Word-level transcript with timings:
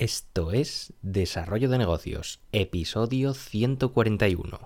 Esto 0.00 0.52
es 0.52 0.92
Desarrollo 1.02 1.68
de 1.68 1.76
Negocios, 1.76 2.38
episodio 2.52 3.34
141. 3.34 4.60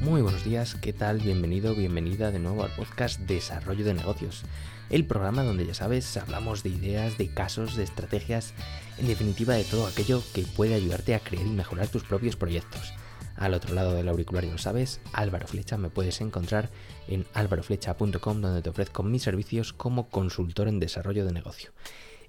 Muy 0.00 0.22
buenos 0.22 0.42
días, 0.42 0.74
¿qué 0.76 0.94
tal? 0.94 1.18
Bienvenido, 1.18 1.74
bienvenida 1.74 2.30
de 2.30 2.38
nuevo 2.38 2.64
al 2.64 2.74
podcast 2.74 3.20
Desarrollo 3.20 3.84
de 3.84 3.92
Negocios, 3.92 4.44
el 4.88 5.04
programa 5.04 5.42
donde 5.42 5.66
ya 5.66 5.74
sabes, 5.74 6.16
hablamos 6.16 6.62
de 6.62 6.70
ideas, 6.70 7.18
de 7.18 7.28
casos, 7.28 7.76
de 7.76 7.84
estrategias, 7.84 8.54
en 8.96 9.06
definitiva 9.06 9.52
de 9.52 9.64
todo 9.64 9.86
aquello 9.86 10.22
que 10.32 10.44
puede 10.44 10.72
ayudarte 10.72 11.14
a 11.14 11.20
crear 11.20 11.46
y 11.46 11.50
mejorar 11.50 11.88
tus 11.88 12.04
propios 12.04 12.36
proyectos. 12.36 12.94
Al 13.36 13.54
otro 13.54 13.74
lado 13.74 13.94
del 13.94 14.08
auricular, 14.08 14.44
lo 14.44 14.58
sabes, 14.58 15.00
Álvaro 15.12 15.46
Flecha, 15.46 15.76
me 15.76 15.90
puedes 15.90 16.20
encontrar 16.20 16.70
en 17.08 17.26
álvaroflecha.com 17.34 18.40
donde 18.40 18.62
te 18.62 18.70
ofrezco 18.70 19.02
mis 19.02 19.22
servicios 19.22 19.72
como 19.72 20.08
consultor 20.08 20.68
en 20.68 20.80
desarrollo 20.80 21.24
de 21.24 21.32
negocio. 21.32 21.72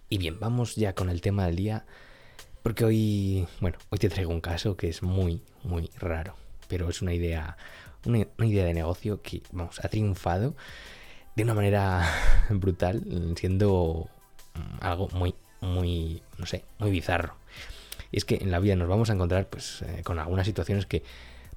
Y 0.09 0.17
bien, 0.17 0.39
vamos 0.39 0.75
ya 0.75 0.93
con 0.93 1.09
el 1.09 1.21
tema 1.21 1.45
del 1.45 1.55
día, 1.55 1.85
porque 2.61 2.85
hoy, 2.85 3.47
bueno, 3.59 3.77
hoy 3.89 3.99
te 3.99 4.09
traigo 4.09 4.31
un 4.31 4.41
caso 4.41 4.77
que 4.77 4.89
es 4.89 5.03
muy, 5.03 5.41
muy 5.63 5.89
raro, 5.97 6.35
pero 6.67 6.89
es 6.89 7.01
una 7.01 7.13
idea, 7.13 7.57
una, 8.05 8.19
idea 8.45 8.65
de 8.65 8.73
negocio 8.73 9.21
que, 9.21 9.41
vamos, 9.51 9.83
ha 9.83 9.89
triunfado 9.89 10.55
de 11.35 11.43
una 11.43 11.53
manera 11.53 12.07
brutal, 12.49 13.03
siendo 13.35 14.09
algo 14.79 15.09
muy, 15.09 15.35
muy, 15.61 16.21
no 16.37 16.45
sé, 16.45 16.63
muy 16.79 16.91
bizarro. 16.91 17.35
Y 18.13 18.17
es 18.17 18.25
que 18.25 18.35
en 18.35 18.51
la 18.51 18.59
vida 18.59 18.75
nos 18.75 18.87
vamos 18.87 19.09
a 19.09 19.13
encontrar 19.13 19.47
pues, 19.47 19.81
eh, 19.81 20.03
con 20.03 20.19
algunas 20.19 20.45
situaciones 20.45 20.85
que, 20.85 21.01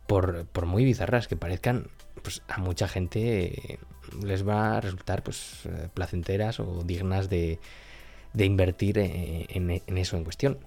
por, 0.06 0.46
muy 0.64 0.84
bizarras 0.84 1.28
que 1.28 1.36
parezcan, 1.36 1.88
pues 2.22 2.42
a 2.48 2.58
mucha 2.58 2.88
gente 2.88 3.78
les 4.24 4.48
va 4.48 4.78
a 4.78 4.80
resultar 4.80 5.22
pues 5.22 5.66
eh, 5.66 5.88
placenteras 5.92 6.58
o 6.58 6.82
dignas 6.82 7.28
de, 7.28 7.58
invertir 8.38 8.98
eh, 8.98 9.46
en, 9.50 9.98
eso 9.98 10.16
en 10.16 10.24
cuestión. 10.24 10.58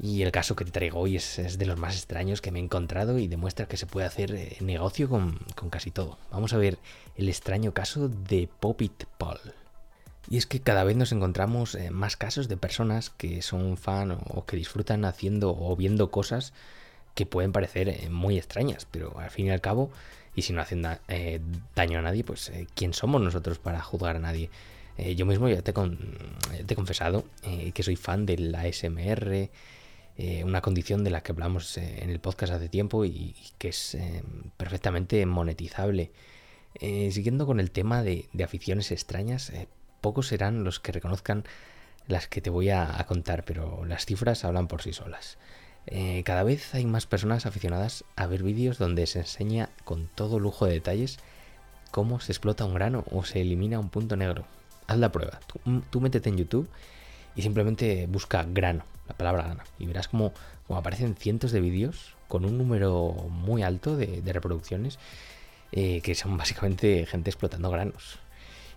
Y 0.00 0.22
el 0.22 0.32
caso 0.32 0.56
que 0.56 0.64
te 0.64 0.70
traigo 0.70 1.00
hoy 1.00 1.16
es, 1.16 1.58
de 1.58 1.66
los 1.66 1.78
más 1.78 1.96
extraños 1.96 2.40
que 2.40 2.50
me 2.50 2.58
he 2.58 2.62
encontrado 2.62 3.18
y 3.18 3.28
demuestra 3.28 3.66
que 3.66 3.76
se 3.76 3.84
puede 3.84 4.06
hacer 4.06 4.56
negocio 4.62 5.10
con, 5.10 5.38
con 5.54 5.68
casi 5.68 5.90
todo. 5.90 6.18
Vamos 6.30 6.54
a 6.54 6.56
ver 6.56 6.78
el 7.16 7.28
extraño 7.28 7.74
caso 7.74 8.08
de 8.08 8.48
Popit 8.58 9.04
Paul. 9.18 9.38
Y 10.30 10.38
es 10.38 10.46
que 10.46 10.60
cada 10.60 10.84
vez 10.84 10.96
nos 10.96 11.12
encontramos 11.12 11.74
eh, 11.74 11.90
más 11.90 12.16
casos 12.16 12.48
de 12.48 12.56
personas 12.56 13.10
que 13.10 13.42
son 13.42 13.76
fan 13.76 14.10
o 14.12 14.44
que 14.46 14.56
disfrutan 14.56 15.04
haciendo 15.04 15.56
o 15.58 15.76
viendo 15.76 16.10
cosas 16.10 16.52
que 17.14 17.26
pueden 17.26 17.52
parecer 17.52 17.88
eh, 17.88 18.08
muy 18.10 18.38
extrañas, 18.38 18.86
pero 18.90 19.18
al 19.18 19.30
fin 19.30 19.46
y 19.46 19.50
al 19.50 19.60
cabo, 19.60 19.90
y 20.34 20.42
si 20.42 20.52
no 20.52 20.62
hacen 20.62 20.84
eh, 21.08 21.40
daño 21.74 21.98
a 21.98 22.02
nadie, 22.02 22.24
pues 22.24 22.50
¿quién 22.74 22.94
somos 22.94 23.20
nosotros 23.20 23.58
para 23.58 23.80
juzgar 23.80 24.16
a 24.16 24.20
nadie? 24.20 24.50
yo 25.16 25.26
mismo 25.26 25.48
ya 25.48 25.60
te, 25.60 25.72
he 25.72 26.74
confesado 26.76 27.24
que 27.74 27.82
soy 27.82 27.96
fan 27.96 28.26
de 28.26 28.38
la 28.38 28.60
ASMR, 28.60 29.50
una 30.44 30.60
condición 30.60 31.02
de 31.02 31.10
la 31.10 31.20
que 31.20 31.32
hablamos 31.32 31.76
en 31.78 32.10
el 32.10 32.20
podcast 32.20 32.52
hace 32.52 32.68
tiempo 32.68 33.04
y, 33.04 33.34
que 33.58 33.70
es 33.70 33.98
perfectamente 34.56 35.26
monetizable. 35.26 36.12
siguiendo 36.78 37.44
con 37.44 37.58
el 37.58 37.72
tema 37.72 38.04
de 38.04 38.28
aficiones 38.44 38.92
extrañas, 38.92 39.50
pocos 40.04 40.26
serán 40.26 40.64
los 40.64 40.80
que 40.80 40.92
reconozcan 40.92 41.44
las 42.08 42.28
que 42.28 42.42
te 42.42 42.50
voy 42.50 42.68
a, 42.68 43.02
contar, 43.08 43.42
pero 43.42 43.86
las 43.86 44.04
cifras 44.04 44.44
hablan 44.44 44.68
por 44.68 44.82
sí 44.82 44.92
solas. 44.92 45.38
Eh, 45.86 46.22
cada 46.26 46.42
vez 46.42 46.74
hay 46.74 46.84
más 46.84 47.06
personas 47.06 47.46
aficionadas 47.46 48.04
a 48.14 48.26
ver 48.26 48.42
vídeos 48.42 48.76
donde 48.76 49.06
se 49.06 49.20
enseña 49.20 49.70
con 49.84 50.08
todo 50.14 50.38
lujo 50.38 50.66
de 50.66 50.74
detalles 50.74 51.20
cómo 51.90 52.20
se 52.20 52.32
explota 52.32 52.66
un 52.66 52.74
grano 52.74 53.04
o 53.10 53.24
se 53.24 53.40
elimina 53.40 53.80
un 53.80 53.88
punto 53.88 54.14
negro. 54.14 54.44
Haz 54.88 54.98
la 54.98 55.10
prueba. 55.10 55.40
Tú, 55.88 56.00
métete 56.02 56.28
en 56.28 56.36
YouTube 56.36 56.68
y 57.34 57.40
simplemente 57.40 58.06
busca 58.06 58.44
grano, 58.46 58.84
la 59.08 59.16
palabra 59.16 59.44
grano, 59.44 59.62
y 59.78 59.86
verás 59.86 60.08
cómo, 60.08 60.34
aparecen 60.68 61.14
cientos 61.14 61.50
de 61.50 61.62
vídeos 61.62 62.14
con 62.28 62.44
un 62.44 62.58
número 62.58 63.10
muy 63.30 63.62
alto 63.62 63.96
de, 63.96 64.20
reproducciones 64.34 64.98
eh, 65.72 66.02
que 66.02 66.14
son 66.14 66.36
básicamente 66.36 67.06
gente 67.06 67.30
explotando 67.30 67.70
granos. 67.70 68.18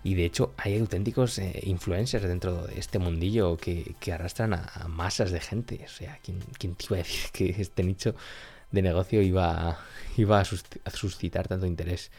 Y 0.03 0.15
de 0.15 0.25
hecho 0.25 0.53
hay 0.57 0.77
auténticos 0.77 1.39
eh, 1.39 1.61
influencers 1.63 2.27
dentro 2.27 2.67
de 2.67 2.79
este 2.79 2.99
mundillo 2.99 3.57
que, 3.57 3.95
arrastran 4.11 4.53
a, 4.53 4.87
masas 4.87 5.31
de 5.31 5.39
gente. 5.39 5.81
O 5.85 5.89
sea, 5.89 6.19
¿quién, 6.23 6.39
te 6.75 6.85
iba 6.85 6.95
a 6.95 6.99
decir 6.99 7.29
que 7.33 7.49
este 7.61 7.83
nicho 7.83 8.15
de 8.71 8.81
negocio 8.81 9.21
iba, 9.21 9.79
iba 10.17 10.39
a, 10.39 10.45
suscitar 10.91 11.47
tanto 11.47 11.65
interés? 11.65 12.11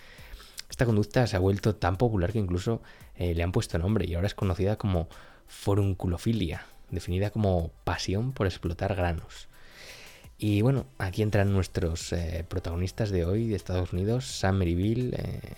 Esta 0.68 0.84
conducta 0.84 1.26
se 1.26 1.36
ha 1.36 1.38
vuelto 1.38 1.76
tan 1.76 1.96
popular 1.96 2.32
que 2.32 2.38
incluso 2.38 2.82
eh, 3.16 3.34
le 3.34 3.42
han 3.42 3.52
puesto 3.52 3.78
nombre 3.78 4.06
y 4.06 4.14
ahora 4.14 4.26
es 4.26 4.34
conocida 4.34 4.76
como 4.76 5.08
forunculofilia, 5.46 6.66
definida 6.90 7.30
como 7.30 7.70
pasión 7.84 8.32
por 8.32 8.46
explotar 8.46 8.94
granos. 8.94 9.48
Y 10.36 10.60
bueno, 10.60 10.86
aquí 10.98 11.22
entran 11.22 11.52
nuestros 11.52 12.12
eh, 12.12 12.44
protagonistas 12.46 13.10
de 13.10 13.24
hoy 13.24 13.48
de 13.48 13.56
Estados 13.56 13.92
Unidos, 13.92 14.26
Sam 14.26 14.58
Maryville, 14.58 15.16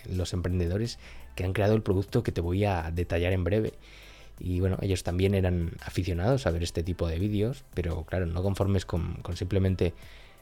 los 0.09 0.33
emprendedores 0.33 0.97
que 1.35 1.43
han 1.43 1.53
creado 1.53 1.75
el 1.75 1.81
producto 1.81 2.23
que 2.23 2.31
te 2.31 2.41
voy 2.41 2.65
a 2.65 2.91
detallar 2.91 3.33
en 3.33 3.43
breve. 3.43 3.73
Y 4.39 4.59
bueno, 4.59 4.77
ellos 4.81 5.03
también 5.03 5.35
eran 5.35 5.71
aficionados 5.81 6.47
a 6.47 6.51
ver 6.51 6.63
este 6.63 6.83
tipo 6.83 7.07
de 7.07 7.19
vídeos, 7.19 7.63
pero 7.73 8.03
claro, 8.05 8.25
no 8.25 8.41
conformes 8.41 8.85
con, 8.85 9.17
simplemente, 9.35 9.93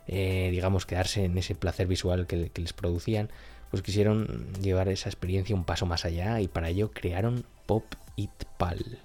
eh, 0.08 0.50
digamos, 0.52 0.86
quedarse 0.86 1.26
en 1.26 1.38
ese 1.38 1.54
placer 1.56 1.88
visual 1.88 2.26
que, 2.26 2.50
les 2.54 2.74
producían, 2.74 3.30
pues 3.72 3.84
quisieron 3.84 4.54
llevar 4.62 4.88
esa 4.88 5.10
experiencia 5.10 5.56
un 5.56 5.66
paso 5.66 5.86
más 5.86 6.06
allá 6.06 6.40
y 6.40 6.48
para 6.48 6.70
ello 6.70 6.92
crearon 6.92 7.46
Pop 7.66 7.84
It 8.16 8.32
Pal, 8.58 9.00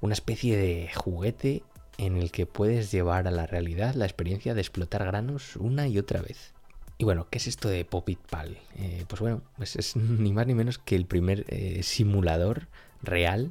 una 0.00 0.14
especie 0.14 0.56
de 0.56 0.90
juguete 0.94 1.62
en 1.98 2.16
el 2.16 2.30
que 2.30 2.46
puedes 2.46 2.90
llevar 2.90 3.28
a 3.28 3.30
la 3.30 3.46
realidad 3.46 3.94
la 3.94 4.06
experiencia 4.06 4.54
de 4.54 4.60
explotar 4.60 5.04
granos 5.04 5.56
una 5.56 5.88
y 5.88 5.98
otra 5.98 6.22
vez. 6.22 6.52
Y 7.02 7.04
bueno, 7.04 7.26
¿qué 7.28 7.38
es 7.38 7.48
esto 7.48 7.68
de 7.68 7.84
Popit 7.84 8.20
Pal? 8.30 8.58
Eh, 8.76 9.04
pues 9.08 9.18
bueno, 9.20 9.42
pues 9.56 9.74
es 9.74 9.96
ni 9.96 10.32
más 10.32 10.46
ni 10.46 10.54
menos 10.54 10.78
que 10.78 10.94
el 10.94 11.04
primer 11.04 11.44
eh, 11.48 11.82
simulador 11.82 12.68
real 13.02 13.50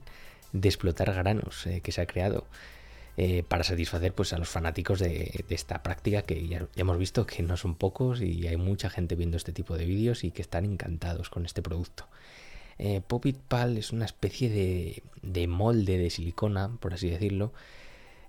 de 0.53 0.69
explotar 0.69 1.13
granos 1.13 1.67
eh, 1.67 1.81
que 1.81 1.91
se 1.91 1.99
ha 1.99 2.05
creado 2.05 2.45
para 3.49 3.63
satisfacer 3.65 4.13
pues, 4.13 4.31
a 4.33 4.37
los 4.37 4.47
fanáticos 4.47 4.99
de, 4.99 5.43
esta 5.49 5.83
práctica 5.83 6.21
que 6.21 6.47
ya, 6.47 6.65
hemos 6.77 6.97
visto 6.97 7.27
que 7.27 7.43
no 7.43 7.57
son 7.57 7.75
pocos 7.75 8.21
y 8.21 8.47
hay 8.47 8.55
mucha 8.55 8.89
gente 8.89 9.15
viendo 9.15 9.35
este 9.35 9.51
tipo 9.51 9.77
de 9.77 9.85
vídeos 9.85 10.23
y 10.23 10.31
que 10.31 10.41
están 10.41 10.63
encantados 10.65 11.29
con 11.29 11.45
este 11.45 11.61
producto. 11.61 12.07
Popit 13.07 13.37
Pal 13.37 13.77
es 13.77 13.91
una 13.91 14.05
especie 14.05 14.49
de, 14.49 15.03
de 15.21 15.47
molde 15.47 15.99
de 15.99 16.09
silicona, 16.09 16.71
por 16.79 16.95
así 16.95 17.09
decirlo, 17.09 17.51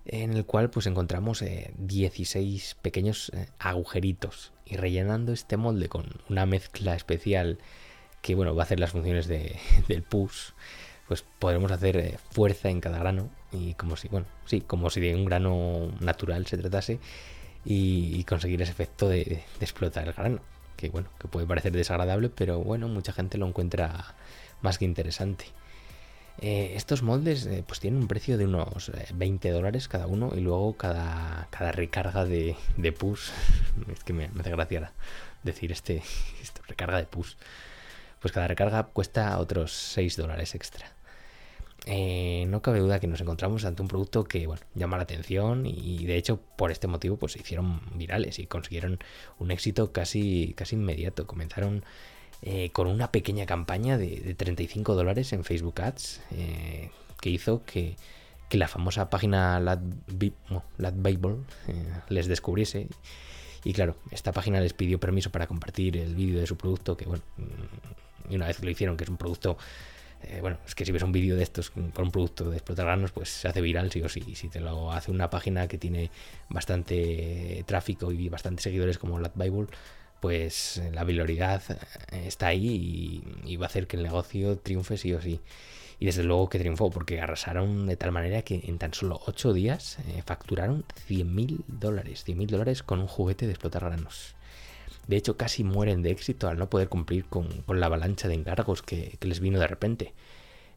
en 0.04 0.34
el 0.34 0.44
cual 0.44 0.70
pues 0.70 0.86
encontramos 0.86 1.44
16 1.78 2.76
pequeños 2.82 3.30
agujeritos 3.58 4.52
y 4.66 4.76
rellenando 4.76 5.32
este 5.32 5.56
molde 5.56 5.88
con 5.88 6.06
una 6.28 6.46
mezcla 6.46 6.94
especial 6.94 7.58
que 8.22 8.34
bueno 8.34 8.54
va 8.54 8.62
a 8.62 8.64
hacer 8.64 8.80
las 8.80 8.90
funciones 8.90 9.26
de, 9.26 9.56
del 9.88 10.02
push 10.02 10.50
pues 11.08 11.24
podremos 11.38 11.70
hacer 11.70 11.96
eh, 11.96 12.18
fuerza 12.30 12.70
en 12.70 12.80
cada 12.80 12.98
grano 12.98 13.28
y 13.50 13.74
como 13.74 13.96
si 13.96 14.08
bueno 14.08 14.26
sí 14.46 14.60
como 14.60 14.88
si 14.88 15.00
de 15.00 15.14
un 15.14 15.24
grano 15.24 15.92
natural 16.00 16.46
se 16.46 16.56
tratase 16.56 16.98
y, 17.64 18.24
conseguir 18.24 18.60
ese 18.62 18.72
efecto 18.72 19.08
de, 19.08 19.44
explotar 19.60 20.08
el 20.08 20.14
grano 20.14 20.40
que 20.76 20.88
bueno 20.88 21.10
que 21.18 21.28
puede 21.28 21.46
parecer 21.46 21.72
desagradable 21.72 22.28
pero 22.28 22.60
bueno 22.60 22.88
mucha 22.88 23.12
gente 23.12 23.38
lo 23.38 23.46
encuentra 23.46 24.14
más 24.62 24.78
que 24.78 24.84
interesante 24.84 25.44
eh, 26.40 26.72
estos 26.76 27.02
moldes 27.02 27.46
eh, 27.46 27.62
pues 27.66 27.80
tienen 27.80 28.00
un 28.00 28.08
precio 28.08 28.38
de 28.38 28.46
unos 28.46 28.90
20 29.14 29.50
dólares 29.50 29.88
cada 29.88 30.06
uno 30.06 30.32
y 30.34 30.40
luego 30.40 30.76
cada, 30.76 31.48
cada 31.50 31.72
recarga 31.72 32.24
de, 32.24 32.56
de 32.76 32.92
push, 32.92 33.30
es 33.92 34.02
que 34.04 34.12
me, 34.12 34.30
hace 34.38 34.50
gracia 34.50 34.92
decir 35.42 35.72
este, 35.72 36.02
recarga 36.68 36.98
de 36.98 37.04
push, 37.04 37.34
pues 38.20 38.32
cada 38.32 38.48
recarga 38.48 38.84
cuesta 38.84 39.38
otros 39.38 39.72
6 39.72 40.16
dólares 40.16 40.54
extra. 40.54 40.92
Eh, 41.84 42.44
no 42.46 42.62
cabe 42.62 42.78
duda 42.78 43.00
que 43.00 43.08
nos 43.08 43.20
encontramos 43.20 43.64
ante 43.64 43.82
un 43.82 43.88
producto 43.88 44.22
que 44.22 44.46
bueno, 44.46 44.62
llama 44.76 44.96
la 44.96 45.02
atención 45.02 45.66
y 45.66 46.06
de 46.06 46.16
hecho 46.16 46.40
por 46.56 46.70
este 46.70 46.86
motivo 46.86 47.16
pues 47.16 47.32
se 47.32 47.40
hicieron 47.40 47.80
virales 47.96 48.38
y 48.38 48.46
consiguieron 48.46 49.00
un 49.40 49.50
éxito 49.50 49.90
casi, 49.92 50.54
casi 50.56 50.76
inmediato. 50.76 51.26
Comenzaron 51.26 51.84
eh, 52.44 52.70
con 52.72 52.88
una 52.88 53.12
pequeña 53.12 53.46
campaña 53.46 53.96
de, 53.96 54.34
35 54.36 54.96
dólares 54.96 55.32
en 55.32 55.44
Facebook 55.44 55.80
Ads 55.80 56.20
eh, 56.32 56.90
que 57.20 57.30
hizo 57.30 57.62
que, 57.64 57.96
la 58.50 58.68
famosa 58.68 59.08
página 59.08 59.58
LadBible 59.60 61.36
eh, 61.68 61.86
les 62.08 62.26
descubriese. 62.26 62.88
Y 63.64 63.72
claro, 63.72 63.96
esta 64.10 64.32
página 64.32 64.60
les 64.60 64.74
pidió 64.74 65.00
permiso 65.00 65.30
para 65.30 65.46
compartir 65.46 65.96
el 65.96 66.14
vídeo 66.14 66.38
de 66.38 66.46
su 66.46 66.58
producto, 66.58 66.94
que 66.94 67.06
bueno, 67.06 67.22
y 68.28 68.36
una 68.36 68.48
vez 68.48 68.62
lo 68.62 68.68
hicieron, 68.68 68.98
que 68.98 69.04
es 69.04 69.10
un 69.10 69.16
producto 69.16 69.56
bueno, 70.40 70.58
es 70.64 70.76
que 70.76 70.84
si 70.84 70.92
ves 70.92 71.02
un 71.02 71.10
vídeo 71.10 71.34
de 71.34 71.42
estos 71.42 71.70
con 71.70 71.90
un 71.96 72.10
producto 72.12 72.48
de 72.48 72.56
explotar 72.56 73.10
pues 73.12 73.28
se 73.28 73.48
hace 73.48 73.60
viral 73.60 73.90
sí 73.90 74.02
o 74.02 74.08
sí. 74.08 74.36
Si 74.36 74.48
te 74.48 74.60
lo 74.60 74.92
hace 74.92 75.10
una 75.10 75.30
página 75.30 75.66
que 75.66 75.78
tiene 75.78 76.10
bastante 76.48 77.64
tráfico 77.66 78.12
y 78.12 78.28
bastante 78.28 78.62
seguidores 78.62 78.98
como 78.98 79.18
LadBible, 79.18 79.66
pues 80.22 80.80
la 80.92 81.02
viralidad 81.02 81.60
está 82.12 82.46
ahí 82.46 83.24
y, 83.44 83.56
va 83.56 83.66
a 83.66 83.68
hacer 83.68 83.88
que 83.88 83.96
el 83.96 84.04
negocio 84.04 84.56
triunfe 84.56 84.96
sí 84.96 85.12
o 85.12 85.20
sí. 85.20 85.40
Y 85.98 86.06
desde 86.06 86.22
luego 86.22 86.48
que 86.48 86.60
triunfó, 86.60 86.90
porque 86.90 87.20
arrasaron 87.20 87.88
de 87.88 87.96
tal 87.96 88.12
manera 88.12 88.42
que 88.42 88.62
en 88.68 88.78
tan 88.78 88.94
solo 88.94 89.20
8 89.26 89.52
días 89.52 89.98
eh, 90.06 90.22
facturaron 90.24 90.84
100.000 91.08 91.64
dólares. 91.66 92.24
100.000 92.24 92.46
dólares 92.46 92.84
con 92.84 93.00
un 93.00 93.08
juguete 93.08 93.46
de 93.46 93.52
explotar 93.52 93.82
granos. 93.82 94.36
De 95.08 95.16
hecho, 95.16 95.36
casi 95.36 95.64
mueren 95.64 96.02
de 96.02 96.12
éxito 96.12 96.48
al 96.48 96.56
no 96.56 96.70
poder 96.70 96.88
cumplir 96.88 97.24
con, 97.24 97.48
la 97.66 97.86
avalancha 97.86 98.28
de 98.28 98.34
encargos 98.34 98.80
que, 98.82 99.18
les 99.22 99.40
vino 99.40 99.58
de 99.58 99.66
repente. 99.66 100.14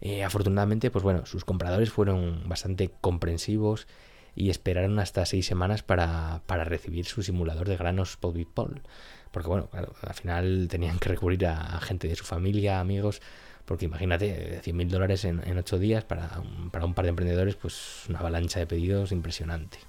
Eh, 0.02 0.24
afortunadamente, 0.24 0.90
pues 0.90 1.04
bueno, 1.04 1.28
sus 1.28 1.46
compradores 1.46 1.92
fueron 1.92 2.50
bastante 2.50 2.90
comprensivos 3.00 3.86
y 4.36 4.50
esperaron 4.50 5.00
hasta 5.00 5.26
seis 5.26 5.46
semanas 5.46 5.82
para, 5.82 6.42
recibir 6.48 7.06
su 7.06 7.24
simulador 7.24 7.70
de 7.70 7.78
granos 7.78 8.18
Paul 8.18 8.82
Porque 9.32 9.48
bueno, 9.48 9.70
al 9.72 10.14
final 10.14 10.68
tenían 10.70 11.00
que 11.00 11.10
recurrir 11.10 11.48
a, 11.48 11.80
gente 11.80 12.08
de 12.08 12.16
su 12.16 12.26
familia, 12.26 12.80
amigos, 12.80 13.22
porque 13.66 13.86
imagínate, 13.86 14.62
100.000 14.62 14.90
dólares 14.90 15.26
en, 15.26 15.42
en 15.48 15.58
8 15.58 15.80
días 15.80 16.04
para 16.04 16.40
un, 16.40 16.70
para 16.70 16.86
un 16.86 16.94
par 16.94 17.06
de 17.06 17.10
emprendedores, 17.10 17.56
pues 17.56 18.04
una 18.10 18.20
avalancha 18.20 18.60
de 18.60 18.68
pedidos 18.68 19.12
impresionante. 19.12 19.80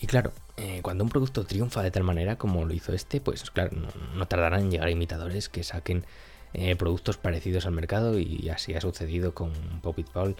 Y 0.00 0.06
claro, 0.06 0.32
eh, 0.56 0.80
cuando 0.82 1.02
un 1.02 1.10
producto 1.10 1.44
triunfa 1.44 1.82
de 1.82 1.90
tal 1.90 2.04
manera 2.04 2.36
como 2.36 2.64
lo 2.64 2.72
hizo 2.72 2.92
este, 2.92 3.20
pues 3.20 3.50
claro, 3.50 3.76
no, 4.14 4.28
tardarán 4.28 4.60
en 4.60 4.70
llegar 4.70 4.88
imitadores 4.90 5.48
que 5.48 5.64
saquen 5.64 6.06
eh, 6.54 6.76
productos 6.76 7.18
parecidos 7.18 7.66
al 7.66 7.72
mercado 7.72 8.18
y 8.18 8.48
así 8.48 8.74
ha 8.74 8.80
sucedido 8.80 9.34
con 9.34 9.52
Pop 9.82 9.98
It 9.98 10.08
Paul. 10.10 10.36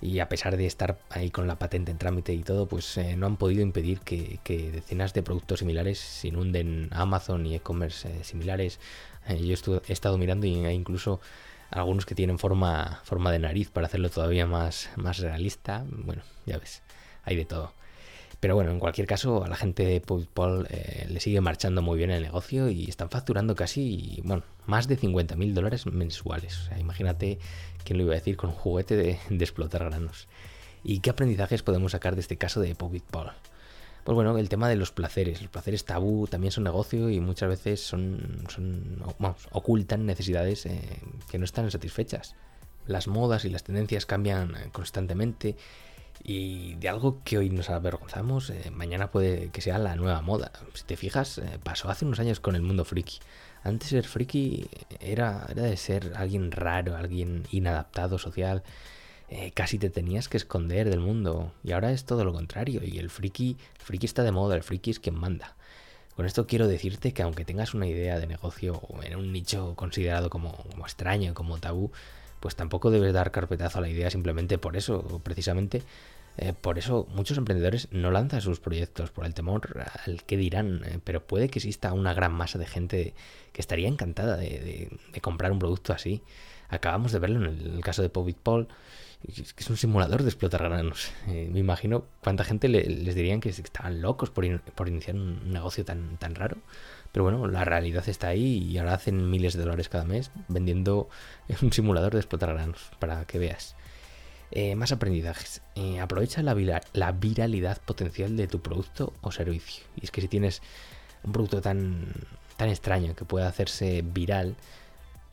Y 0.00 0.20
a 0.20 0.28
pesar 0.28 0.56
de 0.56 0.66
estar 0.66 0.98
ahí 1.10 1.30
con 1.30 1.46
la 1.48 1.58
patente 1.58 1.90
en 1.90 1.98
trámite 1.98 2.32
y 2.32 2.42
todo, 2.42 2.66
pues 2.66 2.96
eh, 2.98 3.16
no 3.16 3.26
han 3.26 3.36
podido 3.36 3.62
impedir 3.62 4.00
que, 4.00 4.38
decenas 4.72 5.12
de 5.12 5.22
productos 5.22 5.58
similares 5.58 6.24
inunden 6.24 6.88
Amazon 6.92 7.46
y 7.46 7.54
e-commerce 7.56 8.24
similares. 8.24 8.78
yo 9.28 9.80
he 9.88 9.92
estado 9.92 10.16
mirando 10.18 10.46
y 10.46 10.64
hay 10.64 10.74
incluso 10.74 11.20
algunos 11.70 12.06
que 12.06 12.14
tienen 12.14 12.38
forma, 12.38 13.00
forma 13.04 13.32
de 13.32 13.40
nariz 13.40 13.70
para 13.70 13.86
hacerlo 13.86 14.08
todavía 14.10 14.46
más, 14.46 14.90
más 14.96 15.18
realista. 15.18 15.84
Bueno, 15.90 16.22
ya 16.46 16.58
ves, 16.58 16.82
hay 17.24 17.36
de 17.36 17.44
todo. 17.44 17.72
Pero 18.40 18.54
bueno, 18.54 18.70
en 18.70 18.78
cualquier 18.78 19.06
caso, 19.06 19.44
a 19.44 19.48
la 19.48 19.56
gente 19.56 19.84
de 19.84 20.00
PayPal 20.00 20.68
eh, 20.70 21.06
le 21.08 21.18
sigue 21.18 21.40
marchando 21.40 21.82
muy 21.82 21.98
bien 21.98 22.10
el 22.10 22.22
negocio 22.22 22.68
y 22.68 22.88
están 22.88 23.10
facturando 23.10 23.56
casi, 23.56 24.20
bueno, 24.24 24.44
más 24.66 24.86
de 24.86 24.96
50 24.96 25.34
mil 25.34 25.54
dólares 25.54 25.86
mensuales. 25.86 26.56
O 26.58 26.64
sea, 26.66 26.78
imagínate 26.78 27.40
quién 27.84 27.98
lo 27.98 28.04
iba 28.04 28.12
a 28.12 28.16
decir 28.16 28.36
con 28.36 28.50
un 28.50 28.56
juguete 28.56 28.96
de, 28.96 29.18
explotar 29.30 29.84
granos. 29.84 30.28
¿Y 30.84 31.00
qué 31.00 31.10
aprendizajes 31.10 31.64
podemos 31.64 31.92
sacar 31.92 32.14
de 32.14 32.20
este 32.20 32.36
caso 32.36 32.60
de 32.60 32.76
PayPal? 32.76 33.32
Pues 34.04 34.14
bueno, 34.14 34.38
el 34.38 34.48
tema 34.48 34.68
de 34.68 34.76
los 34.76 34.92
placeres. 34.92 35.42
Los 35.42 35.50
placeres 35.50 35.84
tabú 35.84 36.28
también 36.28 36.52
son 36.52 36.62
negocio 36.62 37.10
y 37.10 37.18
muchas 37.18 37.48
veces 37.48 37.80
son, 37.80 38.44
son 38.48 39.02
ocultan 39.50 40.06
necesidades 40.06 40.64
eh, 40.66 40.80
que 41.28 41.38
no 41.38 41.44
están 41.44 41.70
satisfechas. 41.72 42.36
Las 42.86 43.08
modas 43.08 43.44
y 43.44 43.50
las 43.50 43.64
tendencias 43.64 44.06
cambian 44.06 44.54
constantemente 44.72 45.56
y 46.22 46.74
de 46.74 46.88
algo 46.88 47.22
que 47.24 47.38
hoy 47.38 47.50
nos 47.50 47.70
avergonzamos, 47.70 48.50
eh, 48.50 48.70
mañana 48.70 49.10
puede 49.10 49.50
que 49.50 49.60
sea 49.60 49.78
la 49.78 49.96
nueva 49.96 50.20
moda. 50.20 50.52
Si 50.74 50.84
te 50.84 50.96
fijas, 50.96 51.38
eh, 51.38 51.58
pasó 51.62 51.90
hace 51.90 52.04
unos 52.04 52.20
años 52.20 52.40
con 52.40 52.56
el 52.56 52.62
mundo 52.62 52.84
friki. 52.84 53.18
Antes 53.62 53.88
ser 53.88 54.06
friki 54.06 54.68
era, 55.00 55.46
era 55.50 55.62
de 55.62 55.76
ser 55.76 56.12
alguien 56.16 56.52
raro, 56.52 56.96
alguien 56.96 57.44
inadaptado 57.50 58.18
social. 58.18 58.62
Eh, 59.30 59.52
casi 59.52 59.78
te 59.78 59.90
tenías 59.90 60.28
que 60.28 60.36
esconder 60.36 60.88
del 60.88 61.00
mundo. 61.00 61.52
Y 61.62 61.72
ahora 61.72 61.92
es 61.92 62.04
todo 62.04 62.24
lo 62.24 62.32
contrario. 62.32 62.80
Y 62.84 62.98
el 62.98 63.10
friki, 63.10 63.56
el 63.78 63.82
friki 63.82 64.06
está 64.06 64.22
de 64.22 64.32
moda, 64.32 64.56
el 64.56 64.62
friki 64.62 64.90
es 64.90 65.00
quien 65.00 65.16
manda. 65.16 65.56
Con 66.16 66.26
esto 66.26 66.46
quiero 66.46 66.66
decirte 66.66 67.12
que 67.12 67.22
aunque 67.22 67.44
tengas 67.44 67.74
una 67.74 67.86
idea 67.86 68.18
de 68.18 68.26
negocio 68.26 68.82
en 69.04 69.16
un 69.16 69.32
nicho 69.32 69.76
considerado 69.76 70.30
como, 70.30 70.56
como 70.70 70.84
extraño, 70.84 71.32
como 71.32 71.58
tabú, 71.58 71.92
pues 72.40 72.56
tampoco 72.56 72.90
debes 72.90 73.12
dar 73.12 73.30
carpetazo 73.30 73.78
a 73.78 73.80
la 73.82 73.88
idea 73.88 74.10
simplemente 74.10 74.58
por 74.58 74.76
eso, 74.76 75.20
precisamente. 75.22 75.82
Eh, 76.40 76.52
por 76.52 76.78
eso 76.78 77.08
muchos 77.10 77.36
emprendedores 77.36 77.88
no 77.90 78.12
lanzan 78.12 78.40
sus 78.40 78.60
proyectos 78.60 79.10
por 79.10 79.26
el 79.26 79.34
temor 79.34 79.84
al 80.06 80.22
que 80.22 80.36
dirán, 80.36 80.82
eh, 80.84 81.00
pero 81.02 81.26
puede 81.26 81.48
que 81.48 81.58
exista 81.58 81.92
una 81.92 82.14
gran 82.14 82.32
masa 82.32 82.58
de 82.58 82.66
gente 82.66 83.14
que 83.52 83.60
estaría 83.60 83.88
encantada 83.88 84.36
de, 84.36 84.88
comprar 85.20 85.50
un 85.50 85.58
producto 85.58 85.92
así. 85.92 86.22
Acabamos 86.68 87.10
de 87.10 87.18
verlo 87.18 87.44
en 87.44 87.74
el, 87.74 87.80
caso 87.80 88.02
de 88.02 88.08
Povit 88.08 88.36
Paul, 88.36 88.68
que 89.34 89.42
es 89.42 89.68
un 89.70 89.76
simulador 89.76 90.22
de 90.22 90.28
explotar 90.28 90.62
granos. 90.62 91.10
Eh, 91.28 91.48
me 91.52 91.58
imagino 91.58 92.04
cuánta 92.22 92.44
gente 92.44 92.68
les 92.68 93.14
dirían 93.14 93.40
que 93.40 93.48
estaban 93.48 94.00
locos 94.00 94.30
por, 94.30 94.60
por 94.60 94.88
iniciar 94.88 95.16
un 95.16 95.52
negocio 95.52 95.84
tan, 95.84 96.18
tan 96.18 96.36
raro. 96.36 96.58
Pero 97.12 97.24
bueno, 97.24 97.46
la 97.48 97.64
realidad 97.64 98.08
está 98.08 98.28
ahí 98.28 98.58
y 98.58 98.78
ahora 98.78 98.94
hacen 98.94 99.30
miles 99.30 99.54
de 99.54 99.62
dólares 99.62 99.88
cada 99.88 100.04
mes 100.04 100.30
vendiendo 100.48 101.08
un 101.62 101.72
simulador 101.72 102.12
de 102.12 102.20
explotar 102.20 102.52
granos, 102.52 102.90
para 102.98 103.24
que 103.24 103.38
veas. 103.38 103.74
Eh, 104.50 104.74
más 104.76 104.92
aprendizajes. 104.92 105.60
Eh, 105.74 106.00
aprovecha 106.00 106.42
la, 106.42 106.54
la, 106.92 107.12
viralidad 107.12 107.80
potencial 107.82 108.36
de 108.36 108.46
tu 108.46 108.60
producto 108.60 109.12
o 109.20 109.30
servicio. 109.30 109.84
Y 109.96 110.04
es 110.04 110.10
que 110.10 110.22
si 110.22 110.28
tienes 110.28 110.62
un 111.22 111.32
producto 111.32 111.60
tan, 111.60 112.06
tan 112.56 112.70
extraño 112.70 113.14
que 113.14 113.26
pueda 113.26 113.46
hacerse 113.46 114.02
viral, 114.02 114.56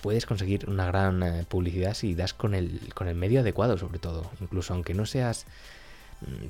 puedes 0.02 0.26
conseguir 0.26 0.70
una 0.70 0.86
gran 0.86 1.24
eh, 1.24 1.46
publicidad 1.48 1.94
si 1.94 2.14
das 2.14 2.34
con 2.34 2.54
el, 2.54 2.94
con 2.94 3.08
el 3.08 3.16
medio 3.16 3.40
adecuado, 3.40 3.78
sobre 3.78 4.00
todo. 4.00 4.30
Incluso 4.42 4.74
aunque 4.74 4.94
no 4.94 5.06
seas 5.06 5.46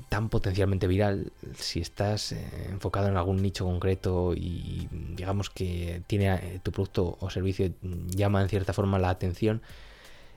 tan 0.09 0.29
potencialmente 0.29 0.87
viral 0.87 1.31
si 1.57 1.81
estás 1.81 2.31
eh, 2.31 2.39
enfocado 2.69 3.07
en 3.07 3.17
algún 3.17 3.41
nicho 3.41 3.65
concreto 3.65 4.33
y 4.35 4.87
digamos 4.91 5.49
que 5.49 6.01
tiene 6.07 6.33
eh, 6.35 6.59
tu 6.63 6.71
producto 6.71 7.17
o 7.19 7.29
servicio 7.29 7.71
llama 8.07 8.41
en 8.41 8.49
cierta 8.49 8.73
forma 8.73 8.99
la 8.99 9.09
atención 9.09 9.61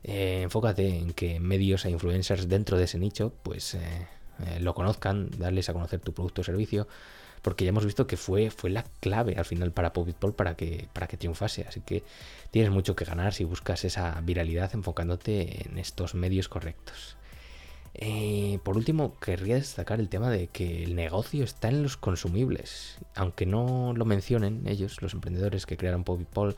eh, 0.03 0.43
enfócate 0.43 0.99
en 0.99 1.13
que 1.13 1.41
medios 1.41 1.85
e 1.85 1.91
influencers 1.91 2.49
dentro 2.49 2.79
de 2.79 2.85
ese 2.85 2.99
nicho 2.99 3.33
pues 3.43 3.77
lo 4.61 4.73
conozcan 4.73 5.31
darles 5.37 5.69
a 5.69 5.73
conocer 5.73 5.99
tu 5.99 6.13
producto 6.13 6.43
o 6.43 6.45
servicio 6.45 6.87
porque 7.43 7.65
ya 7.65 7.71
hemos 7.71 7.85
visto 7.85 8.07
que 8.07 8.17
fue, 8.17 8.51
fue 8.51 8.71
la 8.71 8.85
clave 9.01 9.35
al 9.37 9.45
final 9.45 9.73
para 9.73 9.93
Popitpol 9.93 10.35
para 10.35 10.57
que, 10.57 10.89
para 10.93 11.07
que 11.07 11.17
triunfase. 11.17 11.65
Así 11.69 11.81
que 11.81 12.03
tienes 12.51 12.71
mucho 12.71 12.97
que 12.97 13.05
ganar 13.05 13.33
si 13.33 13.45
buscas 13.45 13.85
esa 13.85 14.21
viralidad 14.23 14.71
enfocándote 14.75 15.69
en 15.69 15.79
estos 15.79 16.15
medios 16.15 16.49
correctos. 16.49 17.17
Eh, 18.01 18.61
por 18.63 18.77
último, 18.77 19.19
querría 19.19 19.57
destacar 19.57 19.99
el 19.99 20.09
tema 20.09 20.31
de 20.31 20.47
que 20.47 20.85
el 20.85 20.95
negocio 20.95 21.43
está 21.43 21.69
en 21.69 21.83
los 21.83 21.97
consumibles. 21.97 22.99
Aunque 23.17 23.45
no 23.45 23.93
lo 23.97 24.05
mencionen 24.05 24.63
ellos, 24.69 25.03
los 25.03 25.15
emprendedores 25.15 25.67
que 25.67 25.77
crearon 25.77 26.05
PopIpol, 26.05 26.57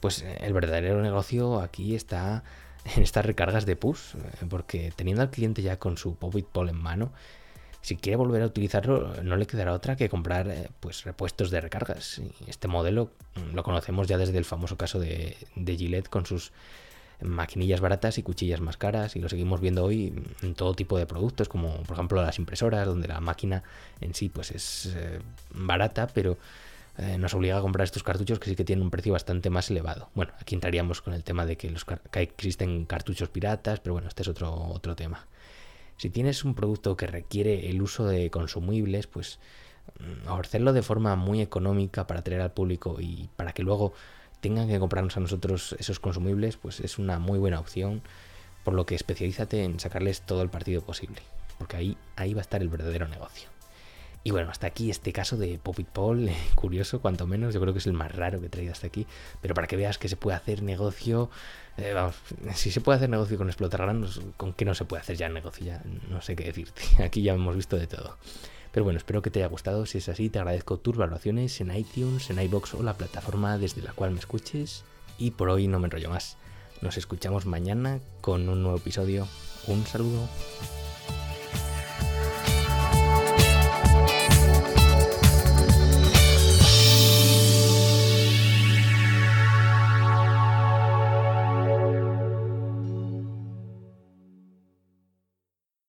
pues 0.00 0.22
eh, 0.22 0.36
el 0.40 0.52
verdadero 0.52 1.00
negocio 1.00 1.60
aquí 1.60 1.94
está 1.94 2.42
en 2.96 3.04
estas 3.04 3.24
recargas 3.24 3.66
de 3.66 3.76
push. 3.76 4.16
Eh, 4.16 4.46
porque 4.50 4.92
teniendo 4.96 5.22
al 5.22 5.30
cliente 5.30 5.62
ya 5.62 5.78
con 5.78 5.96
su 5.96 6.16
PopIpol 6.16 6.68
en 6.68 6.76
mano, 6.76 7.12
si 7.80 7.94
quiere 7.94 8.16
volver 8.16 8.42
a 8.42 8.46
utilizarlo, 8.46 9.22
no 9.22 9.36
le 9.36 9.46
quedará 9.46 9.74
otra 9.74 9.94
que 9.94 10.08
comprar 10.08 10.70
pues 10.80 11.04
repuestos 11.04 11.50
de 11.52 11.60
recargas. 11.60 12.20
Este 12.48 12.66
modelo 12.66 13.12
mm, 13.36 13.54
lo 13.54 13.62
conocemos 13.62 14.08
ya 14.08 14.18
desde 14.18 14.38
el 14.38 14.44
famoso 14.44 14.76
caso 14.76 14.98
de, 14.98 15.36
de 15.54 15.76
Gillette 15.76 16.08
con 16.08 16.26
sus 16.26 16.52
maquinillas 17.22 17.80
baratas 17.80 18.18
y 18.18 18.22
cuchillas 18.22 18.60
más 18.60 18.76
caras 18.76 19.16
y 19.16 19.20
lo 19.20 19.28
seguimos 19.28 19.60
viendo 19.60 19.84
hoy 19.84 20.12
en 20.42 20.54
todo 20.54 20.74
tipo 20.74 20.98
de 20.98 21.06
productos 21.06 21.48
como 21.48 21.82
por 21.84 21.94
ejemplo 21.96 22.22
las 22.22 22.38
impresoras 22.38 22.86
donde 22.86 23.08
la 23.08 23.20
máquina 23.20 23.62
en 24.00 24.14
sí 24.14 24.28
pues 24.28 24.50
es 24.50 24.92
eh, 24.96 25.20
barata 25.52 26.08
pero 26.12 26.36
eh, 26.96 27.18
nos 27.18 27.34
obliga 27.34 27.58
a 27.58 27.60
comprar 27.60 27.84
estos 27.84 28.04
cartuchos 28.04 28.38
que 28.38 28.50
sí 28.50 28.56
que 28.56 28.64
tienen 28.64 28.84
un 28.84 28.90
precio 28.90 29.12
bastante 29.12 29.50
más 29.50 29.68
elevado. 29.68 30.10
Bueno, 30.14 30.32
aquí 30.40 30.54
entraríamos 30.54 31.02
con 31.02 31.12
el 31.12 31.24
tema 31.24 31.44
de 31.44 31.56
que, 31.56 31.68
los, 31.68 31.84
que 31.84 32.20
existen 32.20 32.84
cartuchos 32.84 33.28
piratas, 33.28 33.80
pero 33.80 33.94
bueno, 33.94 34.06
este 34.06 34.22
es 34.22 34.28
otro, 34.28 34.54
otro 34.54 34.94
tema. 34.94 35.26
Si 35.96 36.10
tienes 36.10 36.44
un 36.44 36.54
producto 36.54 36.96
que 36.96 37.08
requiere 37.08 37.68
el 37.68 37.82
uso 37.82 38.06
de 38.06 38.30
consumibles, 38.30 39.08
pues 39.08 39.40
mm, 39.98 40.28
ofrecerlo 40.30 40.72
de 40.72 40.82
forma 40.82 41.16
muy 41.16 41.40
económica 41.40 42.06
para 42.06 42.20
atraer 42.20 42.42
al 42.42 42.52
público 42.52 42.98
y 43.00 43.28
para 43.34 43.52
que 43.52 43.64
luego 43.64 43.92
tengan 44.44 44.68
que 44.68 44.78
comprarnos 44.78 45.16
a 45.16 45.20
nosotros 45.20 45.74
esos 45.78 46.00
consumibles, 46.00 46.58
pues 46.58 46.80
es 46.80 46.98
una 46.98 47.18
muy 47.18 47.38
buena 47.38 47.58
opción, 47.58 48.02
por 48.62 48.74
lo 48.74 48.84
que 48.84 48.94
especialízate 48.94 49.64
en 49.64 49.80
sacarles 49.80 50.20
todo 50.20 50.42
el 50.42 50.50
partido 50.50 50.82
posible, 50.82 51.22
porque 51.56 51.78
ahí, 51.78 51.96
ahí 52.16 52.34
va 52.34 52.40
a 52.40 52.42
estar 52.42 52.60
el 52.60 52.68
verdadero 52.68 53.08
negocio. 53.08 53.48
Y 54.22 54.32
bueno, 54.32 54.50
hasta 54.50 54.66
aquí 54.66 54.90
este 54.90 55.14
caso 55.14 55.38
de 55.38 55.58
Popit 55.58 55.88
Paul, 55.88 56.28
curioso, 56.56 57.00
cuanto 57.00 57.26
menos, 57.26 57.54
yo 57.54 57.60
creo 57.62 57.72
que 57.72 57.78
es 57.78 57.86
el 57.86 57.94
más 57.94 58.14
raro 58.14 58.38
que 58.38 58.46
he 58.46 58.50
traído 58.50 58.72
hasta 58.72 58.86
aquí, 58.86 59.06
pero 59.40 59.54
para 59.54 59.66
que 59.66 59.76
veas 59.76 59.96
que 59.96 60.10
se 60.10 60.16
puede 60.16 60.36
hacer 60.36 60.62
negocio, 60.62 61.30
eh, 61.78 61.94
vamos, 61.94 62.16
si 62.54 62.70
se 62.70 62.82
puede 62.82 62.96
hacer 62.96 63.08
negocio 63.08 63.38
con 63.38 63.48
explotar 63.48 63.80
granos, 63.80 64.20
¿con 64.36 64.52
qué 64.52 64.66
no 64.66 64.74
se 64.74 64.84
puede 64.84 65.00
hacer 65.00 65.16
ya 65.16 65.30
negocio? 65.30 65.64
Ya 65.64 65.82
no 66.10 66.20
sé 66.20 66.36
qué 66.36 66.44
decirte, 66.44 66.82
aquí 67.02 67.22
ya 67.22 67.32
hemos 67.32 67.56
visto 67.56 67.78
de 67.78 67.86
todo. 67.86 68.18
Pero 68.74 68.82
bueno, 68.82 68.98
espero 68.98 69.22
que 69.22 69.30
te 69.30 69.38
haya 69.38 69.46
gustado. 69.46 69.86
Si 69.86 69.98
es 69.98 70.08
así, 70.08 70.30
te 70.30 70.40
agradezco 70.40 70.78
tus 70.78 70.96
valoraciones 70.96 71.60
en 71.60 71.72
iTunes, 71.74 72.28
en 72.30 72.40
iBox 72.40 72.74
o 72.74 72.82
la 72.82 72.94
plataforma 72.94 73.56
desde 73.56 73.82
la 73.82 73.92
cual 73.92 74.10
me 74.10 74.18
escuches. 74.18 74.82
Y 75.16 75.30
por 75.30 75.48
hoy 75.48 75.68
no 75.68 75.78
me 75.78 75.86
enrollo 75.86 76.10
más. 76.10 76.36
Nos 76.82 76.96
escuchamos 76.96 77.46
mañana 77.46 78.00
con 78.20 78.48
un 78.48 78.62
nuevo 78.64 78.78
episodio. 78.78 79.28
Un 79.68 79.86
saludo. 79.86 80.28